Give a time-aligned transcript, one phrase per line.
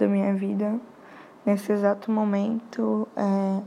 [0.00, 0.80] da minha vida.
[1.44, 3.62] Nesse exato momento, é,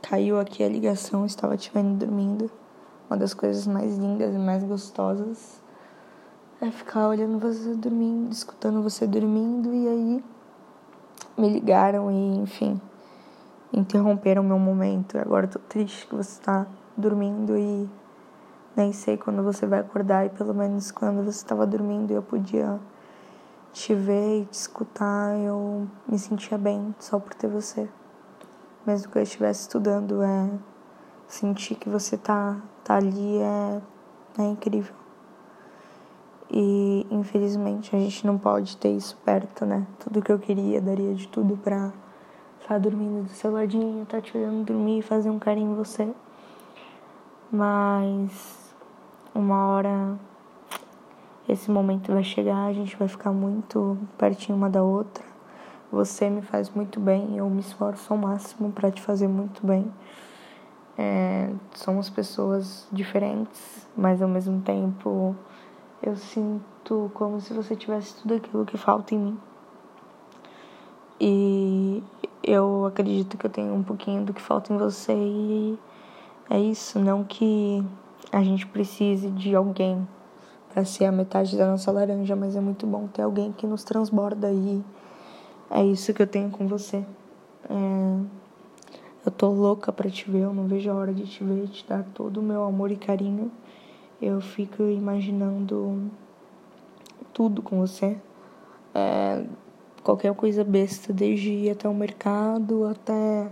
[0.00, 2.50] caiu aqui a ligação, estava te vendo dormindo.
[3.08, 5.62] Uma das coisas mais lindas e mais gostosas
[6.60, 10.24] é ficar olhando você dormindo, escutando você dormindo e aí
[11.36, 12.80] me ligaram e, enfim,
[13.72, 15.18] interromperam meu momento.
[15.18, 16.66] Agora eu tô triste que você está
[16.96, 17.88] dormindo e
[18.74, 22.78] nem sei quando você vai acordar e pelo menos quando você estava dormindo eu podia
[23.72, 27.88] te ver e te escutar, eu me sentia bem só por ter você.
[28.86, 30.50] Mesmo que eu estivesse estudando, é
[31.26, 33.80] sentir que você tá, tá ali é,
[34.38, 34.94] é incrível.
[36.50, 39.86] E infelizmente a gente não pode ter isso perto, né?
[39.98, 41.90] Tudo que eu queria, daria de tudo pra
[42.60, 45.74] estar dormindo do seu ladinho, estar tá te olhando dormir e fazer um carinho em
[45.74, 46.12] você.
[47.50, 48.74] Mas
[49.34, 50.18] uma hora
[51.48, 55.24] esse momento vai chegar, a gente vai ficar muito pertinho uma da outra.
[55.90, 59.92] Você me faz muito bem, eu me esforço ao máximo para te fazer muito bem.
[60.96, 65.34] É, somos pessoas diferentes, mas ao mesmo tempo
[66.02, 69.38] eu sinto como se você tivesse tudo aquilo que falta em mim.
[71.20, 72.02] E
[72.42, 75.78] eu acredito que eu tenho um pouquinho do que falta em você e
[76.50, 77.84] é isso, não que
[78.32, 80.06] a gente precise de alguém
[80.72, 83.84] para ser a metade da nossa laranja, mas é muito bom ter alguém que nos
[83.84, 84.82] transborda e
[85.70, 87.04] é isso que eu tenho com você.
[87.68, 88.42] É...
[89.24, 91.86] Eu tô louca para te ver, eu não vejo a hora de te ver, te
[91.86, 93.52] dar todo o meu amor e carinho
[94.22, 96.08] eu fico imaginando
[97.34, 98.16] tudo com você.
[98.94, 99.44] É,
[100.04, 103.50] qualquer coisa besta, desde ir até o mercado até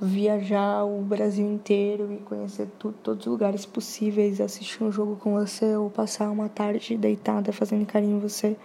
[0.00, 5.76] viajar o Brasil inteiro e conhecer todos os lugares possíveis, assistir um jogo com você
[5.76, 8.56] ou passar uma tarde deitada fazendo carinho em você.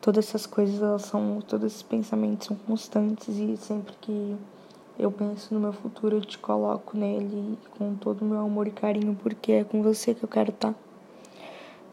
[0.00, 4.36] Todas essas coisas, elas são, todos esses pensamentos são constantes e sempre que
[4.98, 8.70] eu penso no meu futuro, eu te coloco nele com todo o meu amor e
[8.70, 10.72] carinho, porque é com você que eu quero estar.
[10.72, 10.78] Tá.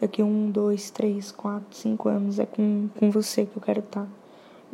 [0.01, 4.07] Daqui um, dois, três, quatro, cinco anos é com, com você que eu quero estar.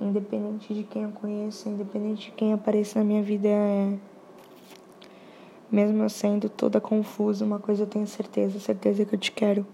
[0.01, 3.97] Independente de quem eu conheça, independente de quem apareça na minha vida, é...
[5.69, 9.67] mesmo eu sendo toda confusa, uma coisa eu tenho certeza, certeza que eu te quero.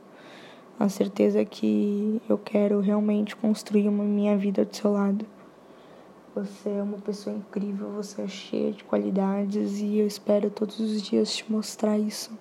[0.80, 5.26] A certeza que eu quero realmente construir uma minha vida do seu lado.
[6.34, 11.02] Você é uma pessoa incrível, você é cheia de qualidades e eu espero todos os
[11.02, 12.38] dias te mostrar isso.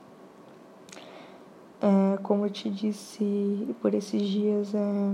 [1.80, 5.12] É, como eu te disse por esses dias, é,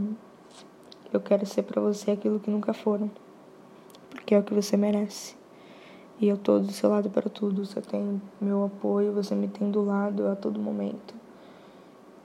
[1.12, 3.10] eu quero ser para você aquilo que nunca foram,
[4.10, 5.34] porque é o que você merece.
[6.20, 7.64] E eu tô do seu lado para tudo.
[7.64, 11.14] Você tem meu apoio, você me tem do lado a todo momento.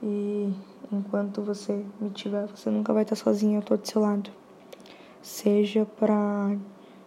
[0.02, 0.52] E
[0.92, 4.30] enquanto você me tiver, você nunca vai estar sozinha, eu tô do seu lado
[5.26, 6.56] seja para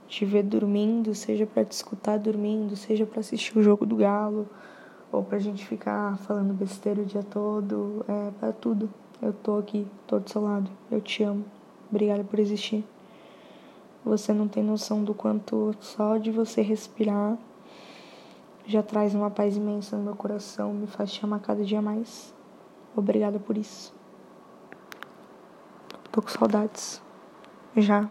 [0.06, 4.45] te ver dormindo, seja para te escutar dormindo, seja para assistir o jogo do Galo,
[5.09, 8.89] ou pra gente ficar falando besteira o dia todo, é para tudo.
[9.22, 10.69] Eu tô aqui, tô do seu lado.
[10.91, 11.58] Eu te amo.
[11.89, 12.85] Obrigada por existir.
[14.05, 17.38] Você não tem noção do quanto só de você respirar
[18.69, 22.31] já traz uma paz imensa no meu coração, me faz te amar cada dia mais.
[22.95, 23.91] Obrigada por isso.
[26.11, 27.01] Tô com saudades
[27.75, 28.07] já.